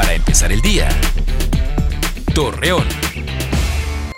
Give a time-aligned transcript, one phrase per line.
[0.00, 0.88] para empezar el día.
[2.34, 2.86] Torreón.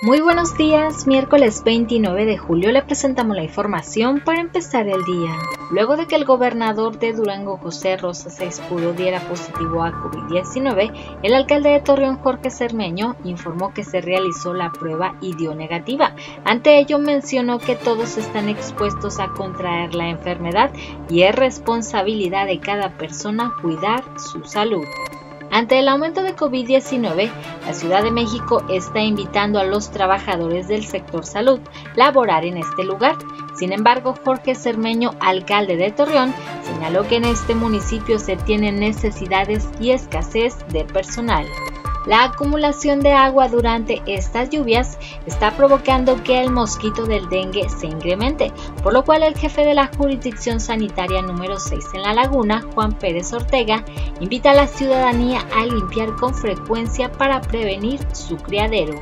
[0.00, 5.36] Muy buenos días, miércoles 29 de julio le presentamos la información para empezar el día.
[5.72, 10.92] Luego de que el gobernador de Durango José Rosas Escudo diera positivo a COVID-19,
[11.24, 16.14] el alcalde de Torreón Jorge Cermeño informó que se realizó la prueba y dio negativa.
[16.44, 20.70] Ante ello mencionó que todos están expuestos a contraer la enfermedad
[21.08, 24.84] y es responsabilidad de cada persona cuidar su salud.
[25.52, 27.30] Ante el aumento de COVID-19,
[27.66, 32.56] la Ciudad de México está invitando a los trabajadores del sector salud a laborar en
[32.56, 33.16] este lugar.
[33.54, 36.32] Sin embargo, Jorge Cermeño, alcalde de Torreón,
[36.62, 41.44] señaló que en este municipio se tienen necesidades y escasez de personal.
[42.06, 47.86] La acumulación de agua durante estas lluvias está provocando que el mosquito del dengue se
[47.86, 48.52] incremente,
[48.82, 52.92] por lo cual el jefe de la jurisdicción sanitaria número 6 en la laguna, Juan
[52.92, 53.84] Pérez Ortega,
[54.20, 59.00] invita a la ciudadanía a limpiar con frecuencia para prevenir su criadero.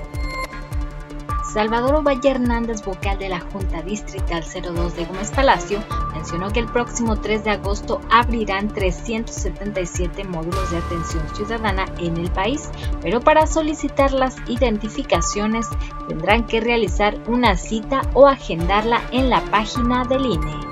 [1.53, 5.83] Salvador Ovalle Hernández, vocal de la Junta Distrital 02 de Gómez Palacio,
[6.21, 12.31] mencionó que el próximo 3 de agosto abrirán 377 módulos de atención ciudadana en el
[12.31, 12.69] país,
[13.01, 15.67] pero para solicitar las identificaciones
[16.09, 20.70] tendrán que realizar una cita o agendarla en la página del INE.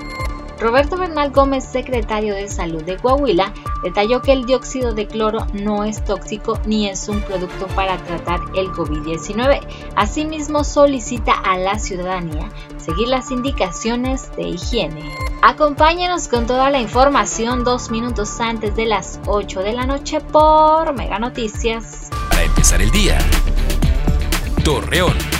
[0.59, 5.85] Roberto Bernal Gómez, secretario de Salud de Coahuila, detalló que el dióxido de cloro no
[5.85, 9.61] es tóxico ni es un producto para tratar el COVID-19.
[9.95, 15.15] Asimismo, solicita a la ciudadanía seguir las indicaciones de higiene.
[15.41, 20.93] Acompáñenos con toda la información dos minutos antes de las 8 de la noche por
[20.93, 22.09] Mega Noticias.
[22.29, 23.17] Para empezar el día,
[24.65, 25.38] Torreón.